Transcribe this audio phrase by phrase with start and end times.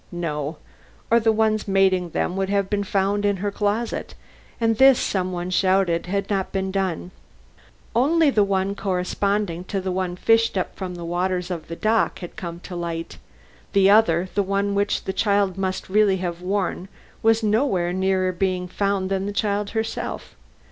[0.11, 0.57] No
[1.11, 4.15] or the ones mating them would have been found in her closet,
[4.59, 7.11] and this, some one shouted out, had not been done.
[7.95, 12.35] Only the one corresponding to that fished up from the waters of the dock had
[12.35, 13.19] come to light;
[13.73, 16.87] the other, the one which the child must really have worn,
[17.21, 20.35] was no nearer being found than the child herself.